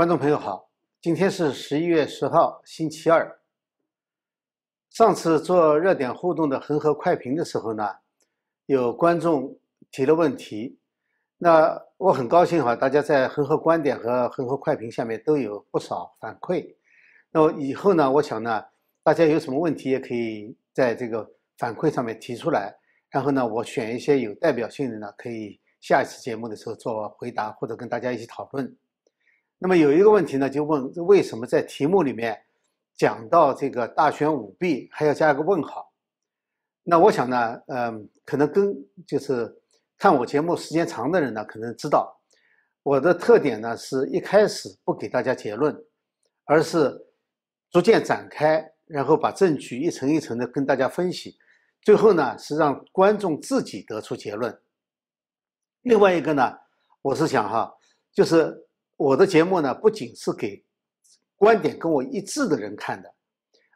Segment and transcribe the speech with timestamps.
[0.00, 0.70] 观众朋友好，
[1.02, 3.38] 今天是十一月十号，星期二。
[4.88, 7.86] 上次做热点互动的恒河快评的时候呢，
[8.64, 9.54] 有观众
[9.90, 10.78] 提了问题，
[11.36, 16.74] 那我很高兴哈，大家在恒河观点和恒河快评下面都有不少反馈。
[17.30, 18.64] 那以后呢，我想呢，
[19.02, 22.74] 大家有什么问题也可以在这个反馈上面提出来，
[23.10, 28.74] 然后呢，我选一些有代表性的呢，可以下一次节目的时候做回答或者跟大家一起讨论。
[29.62, 32.42] 那么有一个问题呢，就问为什么在题目里面
[32.96, 35.92] 讲到这个大选舞弊还要加一个问号？
[36.82, 38.74] 那我想呢，嗯，可能跟
[39.06, 39.54] 就是
[39.98, 42.18] 看我节目时间长的人呢，可能知道
[42.82, 45.78] 我的特点呢，是一开始不给大家结论，
[46.46, 46.98] 而是
[47.70, 51.36] 逐渐展开，然后把证据一层一层的跟大家分析，
[51.82, 54.58] 最后呢是让观众自己得出结论。
[55.82, 56.50] 另外一个呢，
[57.02, 57.70] 我是想哈，
[58.10, 58.66] 就是。
[59.00, 60.62] 我的节目呢，不仅是给
[61.34, 63.10] 观点跟我一致的人看的，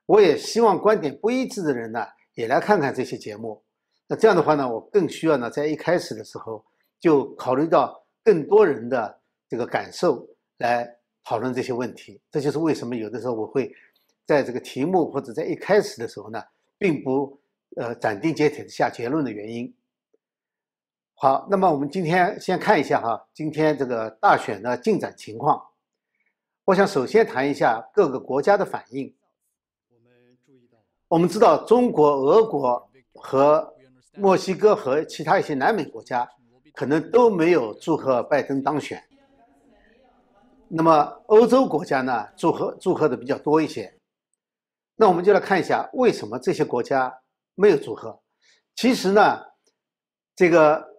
[0.05, 3.63] 我也希望观点不一致的人呢，也来看看这些节目。
[4.07, 6.63] 那这样的话呢，我更需要呢，在一开始的时候
[7.01, 10.87] 就考虑到更多人的这个感受来
[11.25, 12.21] 讨论这些问题。
[12.31, 13.75] 这就是为什么有的时候我会
[14.27, 16.39] 在这个题目或者在一开始的时候呢，
[16.77, 17.41] 并不
[17.77, 19.75] 呃斩钉截铁的下结论的原因。
[21.17, 25.63] 好，那么我们今天先看一下哈，今天这个大选的进展情况。
[26.65, 29.15] 我想首先谈一下各个国家的反应。
[29.89, 33.73] 我们注意到，我们知道中国、俄国和
[34.17, 36.29] 墨西哥和其他一些南美国家
[36.75, 39.03] 可能都没有祝贺拜登当选。
[40.69, 43.99] 那么欧洲国家呢，祝贺祝贺的比较多一些。
[44.97, 47.21] 那我们就来看一下为什么这些国家
[47.55, 48.21] 没有祝贺。
[48.75, 49.41] 其实呢，
[50.35, 50.93] 这个。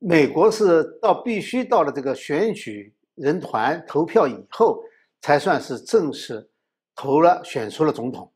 [0.00, 4.80] 美国是到必须到了这个选举人团投票以后，
[5.20, 6.48] 才算是正式
[6.94, 8.30] 投了选出了总统。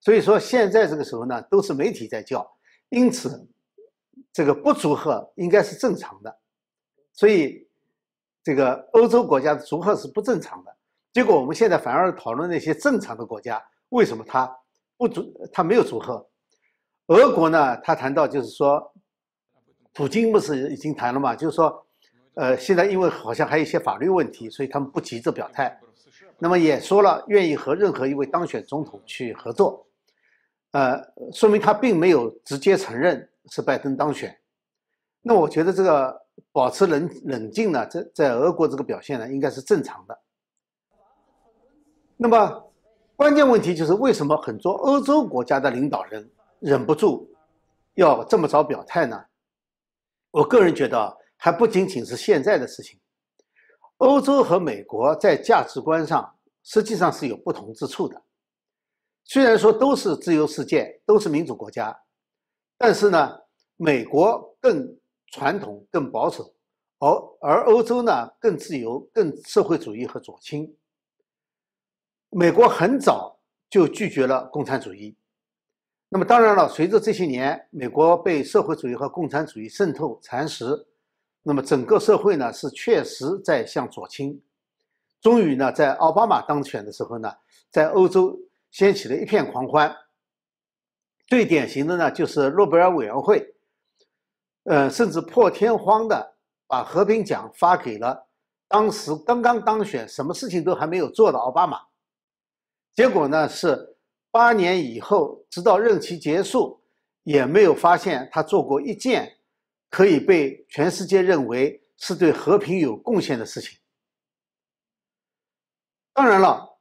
[0.00, 2.46] 所以说现在这个时候呢，都是媒体在叫，
[2.90, 3.48] 因此
[4.32, 6.38] 这个不祝贺应该是正常的。
[7.14, 7.66] 所以
[8.44, 10.76] 这个欧洲国家的祝贺是不正常的。
[11.12, 14.54] 结果我们现在反而讨论那些正常的国家，为什么他
[14.98, 16.28] 不祝他没有祝贺？
[17.06, 18.92] 俄国呢，他谈到就是说。
[19.98, 21.34] 普京不是已经谈了嘛？
[21.34, 21.84] 就是说，
[22.34, 25.76] 呃，现在因为好像还有一些法律问题，所以他们不急着表态。
[26.38, 29.84] 那么也说了愿意和任何一位当选总统去合作，
[30.70, 34.32] 呃，说明他并没有直接承认是拜登当选。
[35.20, 36.16] 那我觉得这个
[36.52, 40.16] 保持冷冷静呢，在在俄国这个表现呢，应该是正常的。
[42.16, 42.70] 那么
[43.16, 46.30] 关键问题就是为什么很多欧洲国家的领导人
[46.60, 47.28] 忍不住
[47.94, 49.20] 要这么早表态呢？
[50.30, 53.00] 我个人觉得，还不仅仅是现在的事情。
[53.98, 58.22] 欧洲和美国在价值观上实际上是有不同之处的。
[59.24, 61.98] 虽然说都是自由世界，都是民主国家，
[62.76, 63.38] 但是呢，
[63.76, 64.86] 美国更
[65.32, 66.54] 传统、更保守，
[66.98, 67.08] 而
[67.40, 70.74] 而欧洲呢更自由、更社会主义和左倾。
[72.30, 75.16] 美国很早就拒绝了共产主义。
[76.10, 80.86] 那么当然了，随着这些年美国被社会主义和共产主义渗透蚕食，
[81.42, 84.40] 那么整个社会呢是确实在向左倾。
[85.20, 87.30] 终于呢，在奥巴马当选的时候呢，
[87.70, 88.34] 在欧洲
[88.70, 89.94] 掀起了一片狂欢。
[91.26, 93.46] 最典型的呢就是诺贝尔委员会，
[94.64, 96.36] 呃，甚至破天荒的
[96.66, 98.26] 把和平奖发给了
[98.66, 101.78] 当时刚刚当选、什么事情都还没有做的奥巴马。
[102.94, 103.94] 结果呢是。
[104.38, 106.80] 八年以后，直到任期结束，
[107.24, 109.36] 也没有发现他做过一件
[109.90, 113.76] 可以被全世界认为是对和平有贡献的事情。
[116.14, 116.78] 当然了，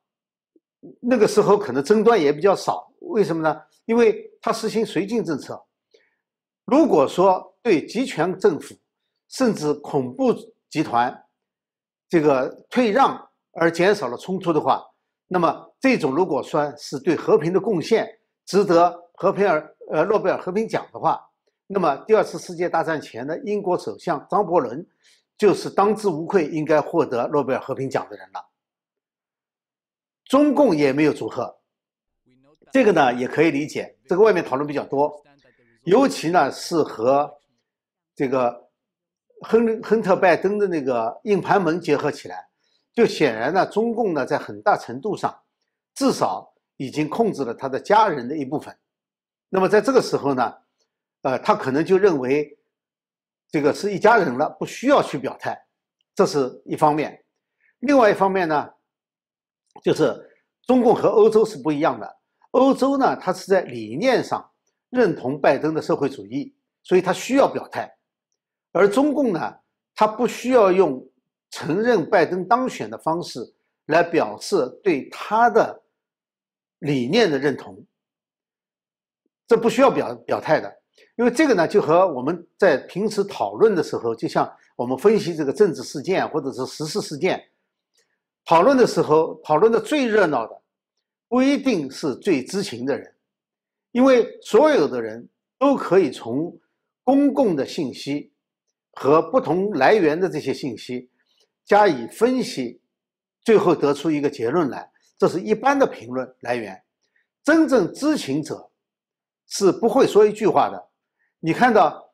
[1.01, 2.94] 那个时候可能争端也比较少。
[3.00, 3.59] 为什么呢？
[3.85, 5.59] 因为他实行绥靖政策。
[6.63, 8.76] 如果说对集权政府
[9.29, 10.32] 甚至恐怖
[10.70, 11.26] 集团
[12.08, 14.85] 这个退让而减少了冲突的话，
[15.26, 18.08] 那么，这种如果说是对和平的贡献，
[18.46, 21.20] 值得和平尔呃诺贝尔和平奖的话，
[21.68, 24.85] 那么第二次世界大战前的英国首相张伯伦，
[25.38, 28.44] 就是当之无愧应该获得诺贝尔和平奖的人了。
[30.26, 31.56] 中共也没有祝贺，
[32.73, 35.14] 这个呢也可以理解，这个外面讨论比较多，
[35.84, 37.32] 尤其呢是和
[38.16, 38.70] 这个
[39.41, 42.46] 亨亨特拜登的那个硬盘门结合起来。
[42.94, 45.34] 就显然呢，中共呢在很大程度上，
[45.97, 48.78] 至少已经控制了他的家人的一部分。
[49.49, 50.53] 那么在这个时候呢，
[51.23, 52.55] 呃，他可能就认为
[53.49, 55.59] 这个是一家人了，不需要去表态，
[56.14, 57.20] 这是一方面。
[57.79, 58.70] 另外一方面呢，
[59.82, 60.16] 就是
[60.67, 62.17] 中共和欧洲是不一样的。
[62.52, 64.47] 欧洲呢，它是在理念上
[64.91, 67.88] 认同拜登的社会主义，所以它需要表态；
[68.72, 69.55] 而中共呢，
[69.96, 71.03] 它不需要用
[71.49, 73.40] 承认拜登当选的方式
[73.88, 75.84] 来表示对他的
[76.79, 77.85] 理念的认同。
[79.47, 80.82] 这不需要表表态的，
[81.16, 87.41] 因为这个呢，就和我们在平时讨论的时候，就像我们分析这个政治事件或者是时事事件，
[88.46, 90.62] 讨论的时候，讨论的最热闹的。
[91.29, 93.14] 不一定是最知情的人，
[93.91, 95.28] 因为所有的人
[95.59, 96.58] 都可以从
[97.03, 98.32] 公共的信息
[98.94, 101.09] 和不同来源的这些信息
[101.66, 102.80] 加以分析，
[103.44, 104.90] 最后得出一个结论来。
[105.17, 106.81] 这是一般的评论来源。
[107.43, 108.69] 真正知情者
[109.47, 110.87] 是不会说一句话的。
[111.40, 112.11] 你看到，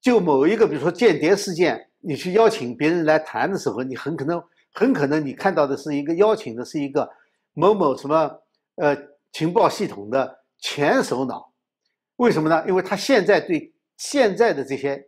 [0.00, 4.42] 就某一个，比如说间谍事件，你去邀请别人来谈的时候，你很可能
[4.72, 7.08] 很可能你看到的是一个邀请的是一个。
[7.54, 8.42] 某某什么
[8.76, 8.96] 呃
[9.30, 11.52] 情报系统的前首脑，
[12.16, 12.64] 为什么呢？
[12.66, 15.06] 因为他现在对现在的这些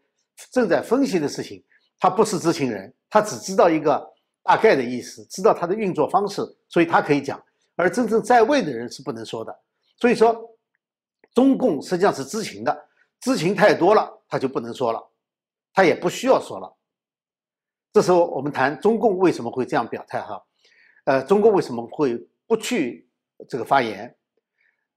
[0.53, 1.65] 正在分析的事情，
[1.99, 4.14] 他不是知情人，他只知道一个
[4.45, 7.43] 大概的意思，知道它的运作方式，所以他可以讲。
[7.75, 9.59] 而真正在位的人是不能说的。
[9.97, 10.49] 所以说，
[11.35, 12.89] 中共实际上是知情的，
[13.21, 15.03] 知情太多了，他就不能说了，
[15.73, 16.73] 他也不需要说了。
[17.93, 20.41] 这时候我们谈中共为什么会这样表态哈？
[21.07, 22.25] 呃，中共为什么会？
[22.47, 23.09] 不去
[23.49, 24.15] 这个发言，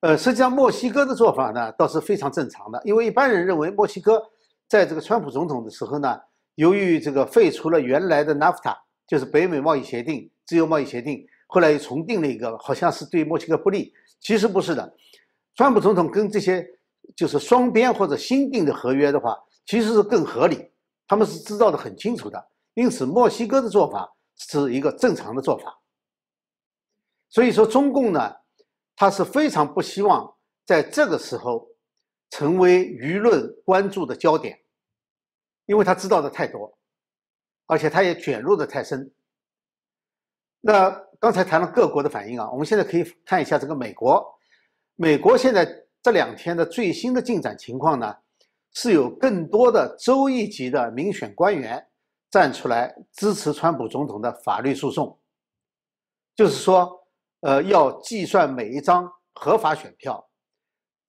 [0.01, 4.21] 呃，实际上墨西哥的做法呢，倒是非常正常的，因为一般人认为墨西哥
[4.67, 6.19] 在这个川普总统的时候呢，
[6.55, 8.75] 由于这个废除了原来的 NAFTA，
[9.07, 14.95] 就是北美贸易协定、自由贸易协定，后来又重定了一个，好像是对墨西哥不利，其实不是的。
[15.55, 16.63] 川普总统跟这些
[17.15, 20.69] 就是双边或者新定的合约的话，其实是更合理，
[21.07, 25.79] 他们是知道的很清楚的，因此墨西哥的做法是一个正常的做法。
[27.29, 28.35] 所以说，中共呢，
[28.95, 30.33] 他是非常不希望
[30.65, 31.67] 在这个时候
[32.29, 34.59] 成为舆论关注的焦点，
[35.65, 36.77] 因为他知道的太多，
[37.67, 39.11] 而且他也卷入的太深。
[40.59, 44.25] 那刚才谈了各国的反应啊，我们现在可以看一下这个美国。
[44.95, 45.63] 美国现在
[46.01, 48.15] 这两天的最新的进展情况呢，
[48.73, 51.87] 是有更多的州一级的民选官员
[52.31, 55.19] 站出来支持川普总统的法律诉讼，
[56.35, 56.95] 就是说。
[57.41, 60.27] 呃，要计算每一张合法选票。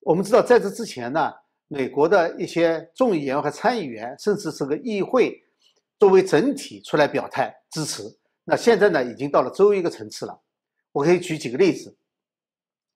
[0.01, 1.33] 我们知道，在这之前呢，
[1.69, 5.43] 美国的一些众议员和参议员，甚至是个议会，
[5.99, 8.03] 作为整体出来表态支持。
[8.45, 10.41] 那现在呢，已经到了州一个层次了。
[10.93, 11.97] 我可以举几个例子，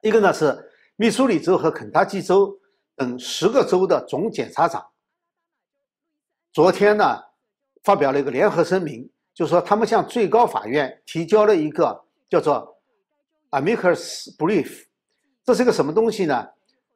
[0.01, 2.59] 一个呢是密苏里州和肯塔基州
[2.97, 4.87] 等十个州的总检察长，
[6.53, 7.21] 昨天呢
[7.83, 12.71] 发表了一个联合声明，就说他们向最高法院提交了一个叫做。
[13.53, 14.87] Amicus brief，
[15.45, 16.49] 这是个什么东西呢？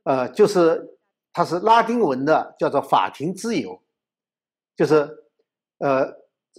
[0.05, 0.83] 呃，就是
[1.31, 3.79] 它是拉丁文的，叫做法庭之友，
[4.75, 5.07] 就是
[5.79, 6.07] 呃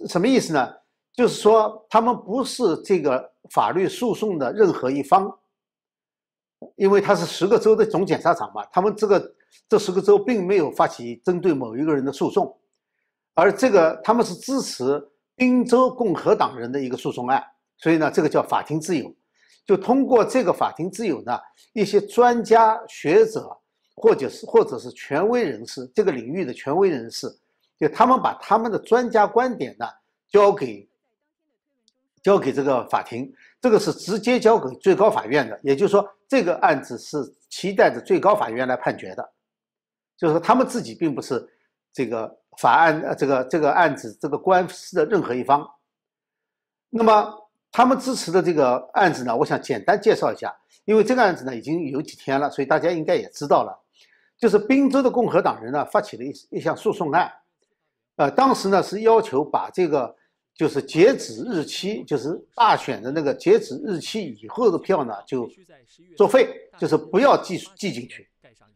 [0.06, 0.74] 什么意思呢？
[1.12, 5.36] 就是说他们不是这个法律诉讼的任何一方，
[6.76, 9.34] 因为他是十个州的总检察长嘛，他们这个
[9.68, 12.56] 这十个州并没有发起针对某一个人的诉讼，
[13.34, 15.04] 而这个他们是支持
[15.34, 17.42] 宾州共和党人的一个诉讼案，
[17.78, 19.12] 所以呢，这个叫法庭之友。
[19.66, 21.38] 就通过这个法庭之友呢，
[21.74, 23.54] 一些专家学者，
[23.96, 27.28] 或者是或者是权威人士，这个领域的权威人士，
[27.78, 29.86] 就他们把他们的专家观点呢
[30.28, 30.88] 交给
[32.22, 35.58] 交给这个法庭，这个是直接交给最高法院的。
[35.62, 37.18] 也就是说，这个案子是
[37.48, 39.32] 期待着最高法院来判决的，
[40.16, 41.48] 就是说他们自己并不是
[41.92, 45.68] 这个法案呃这个这个案子这个官司的任何一方。
[46.90, 47.44] 那么。
[47.70, 50.52] 他们支持的这个案子呢，我想简单介绍一下，
[50.86, 53.78] 因为这个案子呢已经有几天了，所以大家应该也知道了。
[54.38, 57.30] 就是宾州的共和党人呢发起了一一项诉讼案，
[58.18, 60.14] 呃，当时呢是要求把这个
[60.52, 65.48] 就是截止日期，就是大选的那个截止日期以后的票呢就
[66.16, 68.28] 作废，就是不要记记进去。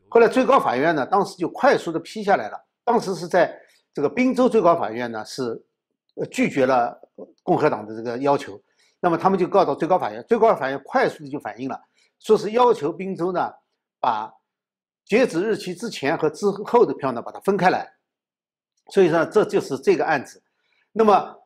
[0.09, 3.53] 后来最高法院呢当时就快速的批下来了，当时是在
[3.93, 5.61] 这个宾州最高法院呢是
[6.31, 6.97] 拒绝了
[7.43, 8.61] 共和党的这个要求。
[9.01, 11.81] 那么他们就告到最高法院，最高法院快速的就反映了，
[12.21, 13.51] 说是要求宾州呢
[13.99, 14.33] 把
[15.05, 17.93] 截止日期之前和之后的票呢把它分开来，
[18.91, 20.43] 所以说这就是这个案子。
[20.93, 21.37] 那么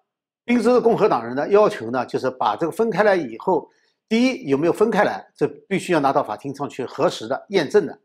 [0.45, 3.69] 宾州的共和党人呢要求呢就是把这个分开来以后，
[4.09, 7.99] 第一有没有分开来，这必须要拿到法庭上去核实的、验证的。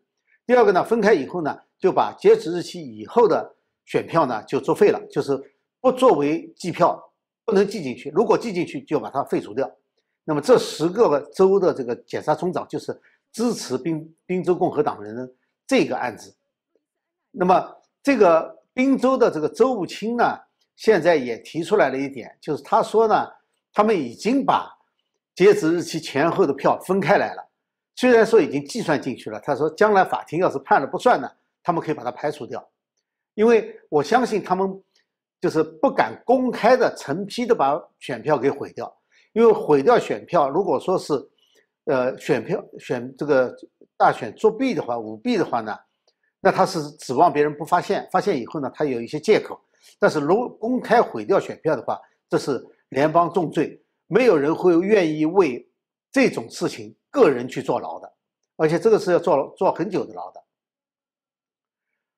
[0.45, 5.39] 第二个呢，分开以后呢就把截止日期以后的选票呢就作废了，就是
[5.79, 7.07] 不作为计票。
[7.43, 9.69] 不能记进去，如果记进去，就把它废除掉。
[10.23, 12.97] 那么这十个州的这个检察总长就是
[13.31, 15.29] 支持宾宾州共和党人的
[15.65, 16.33] 这个案子。
[17.31, 20.37] 那么这个宾州的这个州务卿呢，
[20.75, 23.27] 现在也提出来了一点，就是他说呢，
[23.73, 24.69] 他们已经把
[25.35, 27.47] 截止日期前后的票分开来了。
[27.95, 31.29] 虽然说已经计算进去了，他说将来法庭要是判了不算呢，
[31.61, 32.65] 他们可以把它排除掉。
[33.35, 34.69] 因为我相信他们
[35.39, 38.91] 就是不敢公开的成批的把选票给毁掉，
[39.33, 41.13] 因为毁掉选票，如果说是，
[41.85, 43.55] 呃，选票选这个
[43.97, 45.77] 大选作弊的话、舞弊的话呢，
[46.43, 49.59] 那他是指望别人不发现，发现以后呢，他有一些借口。
[49.99, 55.63] 但是如公开毁掉选票的话，这是联邦重罪，没有人会愿意为
[56.11, 58.11] 这种事情个人去坐牢的，
[58.57, 60.43] 而且这个是要坐坐很久的牢的。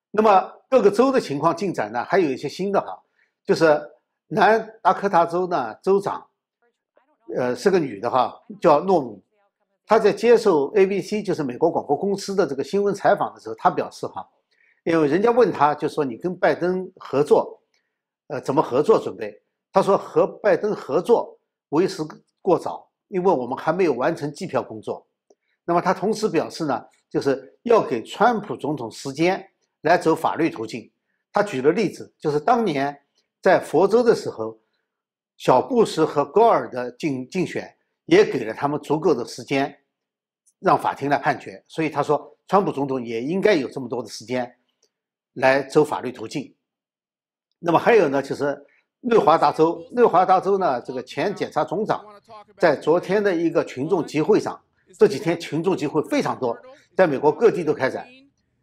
[0.09, 2.03] 那么各个州的情况进展呢？
[2.05, 2.97] 还有一些新的哈，
[3.45, 3.81] 就是
[4.27, 6.25] 南达科他州呢，州长，
[7.35, 9.21] 呃，是个女的哈，叫诺姆。
[9.93, 14.27] 他在接受 ABC 就是美国广播公司的这个新闻采访的时候，他表示哈，
[14.85, 17.61] 因为人家问他就说你跟拜登合作，
[18.25, 19.39] 呃，怎么合作准备？
[19.71, 21.37] 他说和拜登合作
[21.69, 22.01] 为时
[22.41, 25.05] 过早，因为我们还没有完成计票工作。
[25.63, 29.47] 那么他同时表示呢，就是要给川普总统时间。
[29.81, 30.91] 来走法律途径，
[31.31, 32.99] 他举了例子，就是当年
[33.43, 34.57] 在佛州的时候，
[35.37, 37.71] 小布什和高尔的竞竞选
[38.05, 39.77] 也给了他们足够的时间，
[40.63, 41.63] 让法庭来判决。
[41.67, 44.55] 所以他说，川普总统也应该有这么多的时间
[45.33, 46.53] 来走法律途径。
[47.59, 48.59] 那么还有呢，就是
[49.01, 52.03] 内华达州，内华达州呢，这个前检察总长
[52.57, 54.59] 在昨天的一个群众集会上，
[54.97, 56.57] 这几天群众集会非常多，
[56.95, 58.07] 在美国各地都开展。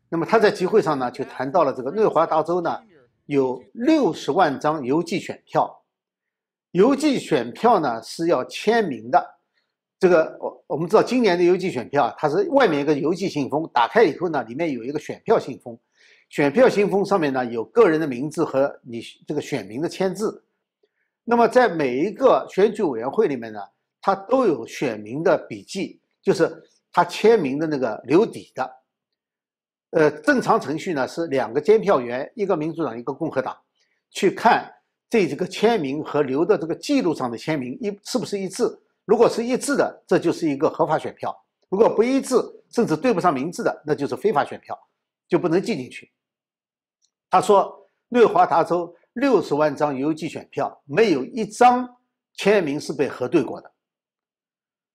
[0.09, 2.79] 那么他在集会上呢，就谈到了这个内华达州呢，
[3.27, 5.83] 有六十万张邮寄选票，
[6.73, 9.40] 邮寄选票呢是要签名的。
[10.01, 15.79] 这个我我们知道，今年的邮寄选票，它是外面一个邮寄信封，打开以后呢，里面有一个选票信封，
[16.31, 20.43] 选票信封上面呢有个人的名字和你这个选民的签字。
[21.23, 23.61] 那么在每一个选举委员会里面呢，
[24.01, 26.51] 它都有选民的笔记，就是
[26.91, 28.77] 他签名的那个留底的。
[29.91, 33.55] 呃，正常程序呢是两个监票员，一个民主党，一个共和党，
[34.11, 34.73] 去看
[35.11, 38.65] 这这个签名和留的这个记录上的签名一是不是一致。
[39.11, 41.33] 如果是一致的，这就是一个合法选票；
[41.69, 42.37] 如果不一致，
[42.71, 44.79] 甚至对不上名字的，那就是非法选票，
[45.27, 46.13] 就不能记进去。
[47.29, 51.97] 他说，内华达州六十万张邮寄选票，没有一张
[52.35, 53.73] 签名是被核对过的。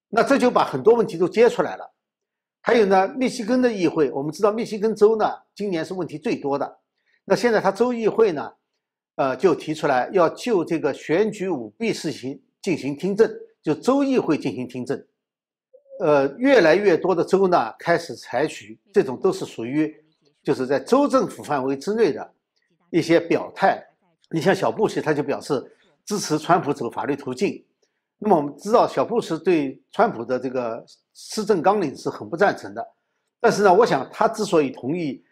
[0.07, 1.93] 那这就把很多问题都揭出来了。
[2.61, 6.79] 还有呢，密西根的议会，我们知道密西根州呢，今年是问题最多的。
[7.25, 8.49] 那现在他州议会呢，
[9.15, 13.29] 呃，就提出来要就这个选举舞弊事情进行听证，
[13.65, 15.03] 就州议会进行听证。
[15.99, 19.91] 呃，越来越多的州呢，开始采取这种都是属于
[20.43, 22.33] 就是在州政府范围之内的
[22.91, 23.83] 一些表态。
[24.29, 25.59] 你像小布什，他就表示
[26.05, 27.65] 支持川普走法律途径。
[28.19, 32.87] 那么我们知道，小布什对川普的这个施政纲领是很不赞成的。
[33.41, 35.23] 但是呢，我想他之所以同意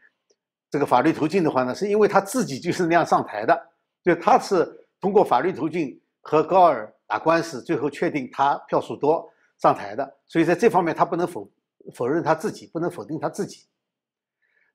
[0.71, 3.55] 这个法律途径的话呢，是因为他自己就是那样上台的，
[4.03, 4.67] 就他是
[4.99, 10.17] 通过法律途径和高尔打官司，最后确定他票数多上台的。
[10.25, 11.47] 所以在这方面，他不能否
[11.93, 13.67] 否认他自己，不能否定他自己。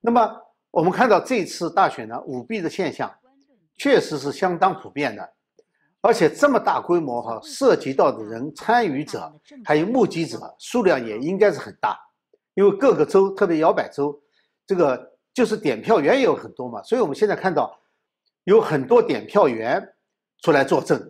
[0.00, 0.30] 那么
[0.70, 3.12] 我们看到这次大选呢，舞弊的现象
[3.76, 5.28] 确实是相当普遍的。
[6.00, 9.32] 而且这么大规模哈，涉及到的人、参与者
[9.64, 11.98] 还有目击者数量也应该是很大，
[12.54, 14.16] 因为各个州，特别摇摆州，
[14.64, 17.76] 这个就是点票员也有很多嘛，所以我们现在看到
[18.44, 19.84] 有很多点票员
[20.40, 21.02] 出来作证，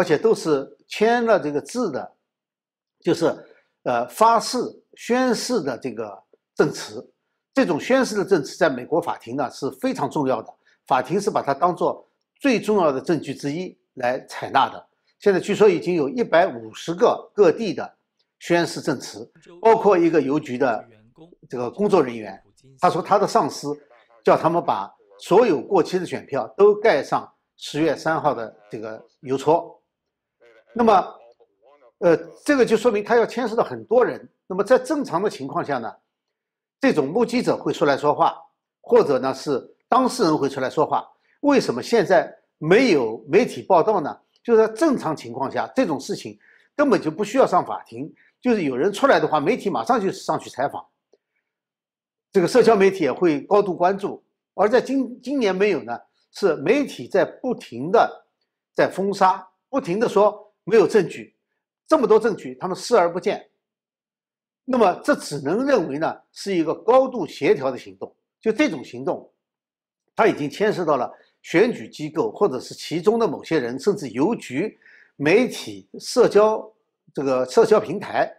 [0.00, 2.12] 而且都是签了这个字的，
[3.00, 3.26] 就是
[3.82, 4.56] 呃发誓
[4.96, 6.18] 宣誓的这个
[6.54, 7.06] 证词。
[7.52, 10.50] 这种宣誓的证词在美国法庭呢是非常重要的，
[10.86, 12.08] 法庭是把它当做
[12.40, 13.78] 最重要的证据之一。
[13.94, 14.86] 来采纳的，
[15.18, 17.92] 现在据说已经有一百五十个各地的
[18.38, 19.30] 宣誓证词，
[19.60, 20.88] 包括一个邮局的
[21.46, 22.42] 这个工作人员，
[22.80, 23.76] 他说他的上司
[24.24, 29.78] 叫他们把所有过期的选票都盖上十月三号的这个邮戳。
[30.72, 31.14] 那么，
[31.98, 34.28] 呃，这个就说明他要牵涉到很多人。
[34.46, 35.92] 那么在正常的情况下呢，
[36.80, 38.36] 这种目击者会出来说话，
[38.80, 41.08] 或者呢是当事人会出来说话。
[41.40, 42.36] 为什么现在？
[42.62, 46.38] 没有媒体报道呢，就是在正常情况下，这种事情
[46.76, 50.86] 根本就不需要上法庭，就是有人出来的话，媒体马上就上去采访，
[52.30, 54.22] 这个社交媒体也会高度关注。
[54.52, 55.98] 而在今今年没有呢，
[56.32, 58.26] 是媒体在不停的
[58.74, 61.34] 在封杀，不停的说没有证据，
[61.86, 63.44] 这么多证据，他们视而不见。
[64.64, 68.14] 那么这只能认为呢是一个高度协调的行动。
[68.40, 69.30] 就这种行动，
[70.14, 71.12] 它已经牵涉到了
[71.42, 74.78] 选举机构，或者是其中的某些人，甚至邮局、
[75.16, 76.72] 媒体、社交
[77.12, 78.32] 这个社交平台。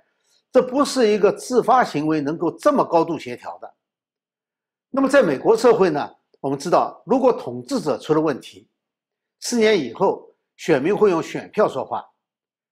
[0.54, 3.74] 这不是一个自发行为能够这么高度协调的。
[4.90, 6.10] 那么在美国社会呢，
[6.40, 8.68] 我们知道，如果统治者出了问题，
[9.40, 12.11] 四年以后选民会用选票说话。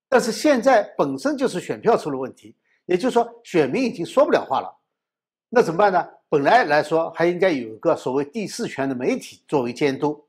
[0.10, 4.76] 但是现在本身就是选票出了问题，也就是说选民已经说不了话了。
[5.48, 6.06] 那怎么办呢？
[6.28, 10.24] 本来来说还应该有一个所谓第四权的媒体作为监督，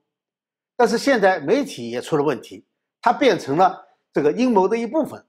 [0.76, 2.64] 但是现在媒体也出了问题，
[3.02, 5.22] 它变成了这个阴谋的一部分。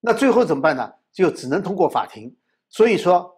[0.00, 0.92] 那最后怎么办呢？
[1.12, 2.34] 就只能通过法庭。
[2.70, 3.34] 所以说，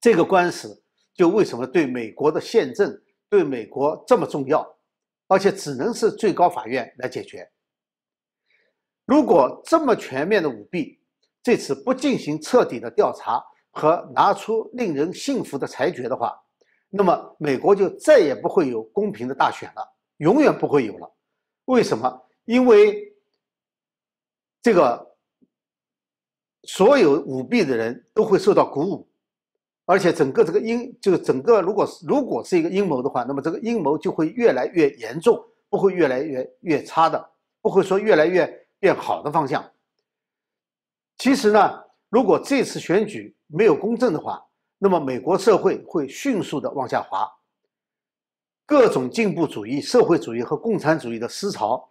[0.00, 0.82] 这个官司
[1.14, 4.68] 就为什么对美国的宪政、对美国这么重要，
[5.28, 7.48] 而且只能是最高法院来解决。
[9.06, 10.98] 如果这么全面的舞弊，
[11.42, 13.42] 这次不进行彻底的调查。
[13.78, 16.34] 和拿出令人信服的裁决的话，
[16.88, 19.86] 那么美国就再也不会有公平的大选了，
[20.16, 21.12] 永远不会有了。
[21.66, 22.22] 为什么？
[22.46, 23.14] 因为
[24.62, 25.14] 这个
[26.62, 29.06] 所有舞弊的人都会受到鼓舞，
[29.84, 37.28] 而且整个这个阴，就是整个如果如果是一个阴谋的话，那么这个阴谋就会越来越严重，不会越来越越差的，
[37.60, 39.68] 不会说越来越变好的方向。
[41.18, 44.44] 其实呢，如果这次选举，没有公正的话，
[44.78, 47.26] 那么美国社会会迅速的往下滑，
[48.66, 51.88] 各种进步主义、社会主义和共产主义的思潮，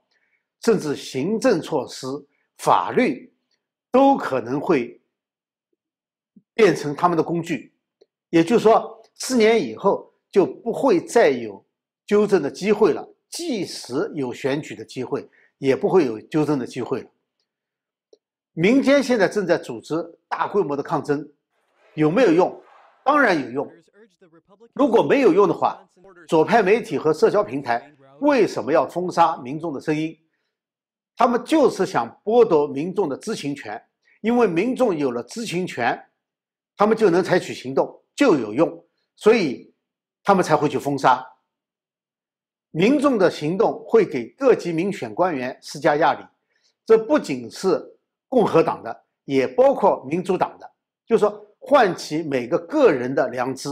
[0.62, 2.08] 甚至行政措施、
[2.58, 3.34] 法律，
[3.92, 5.02] 都可能会
[6.54, 7.74] 变成他们的工具。
[8.30, 11.66] 也就是说，四年以后就不会再有
[12.06, 17.10] 纠正的机会了，即使有选举的机会，也不会有纠正的机会了。
[18.54, 19.96] 民间现在正在组织
[20.28, 21.28] 大规模的抗争。
[21.94, 22.62] 有没有用？
[23.06, 23.72] 当然有用。
[24.74, 25.82] 如果没有用的话，
[26.28, 27.90] 左派媒体和社交平台
[28.20, 30.14] 为什么要封杀民众的声音？
[31.16, 33.82] 他们就是想剥夺民众的知情权，
[34.20, 35.98] 因为民众有了知情权，
[36.76, 39.74] 他们就能采取行动，就有用，所以
[40.22, 41.26] 他们才会去封杀。
[42.76, 46.20] 民众的行动会给各级民选官员施加压力，
[46.86, 47.82] 这不仅是
[48.28, 50.70] 共和党的，也包括民主党的，
[51.08, 51.42] 就是说。
[51.68, 53.70] 唤起每个个人的良知，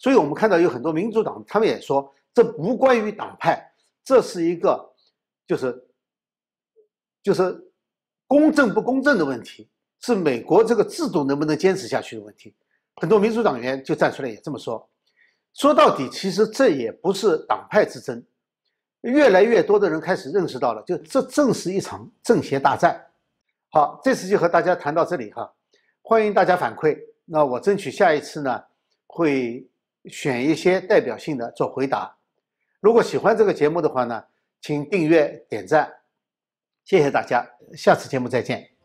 [0.00, 3.64] 所以我们看到有很多民主党，他们也说这不关于党派，
[4.02, 4.84] 这是一个
[5.46, 5.88] 就是
[7.22, 7.56] 就是
[8.26, 12.52] 公正不公正的问题，是美国这个制度能不能坚持下去的问题。
[12.96, 14.84] 很多民主党员就站出来也这么说。
[15.54, 18.20] 说到底，其实这也不是党派之争，
[19.06, 23.00] 越来越多的人开始认识到了，就这正是一场政协大战。
[23.70, 25.52] 好，这次就和大家谈到这里哈，
[26.02, 26.98] 欢迎大家反馈。
[27.24, 28.62] 那我争取下一次呢，
[29.06, 29.68] 会
[30.06, 32.16] 选一些代表性的做回答。
[32.80, 34.22] 如果喜欢这个节目的话呢，
[34.60, 35.92] 请订阅点赞，
[36.84, 38.75] 谢谢大家，下次节目再见。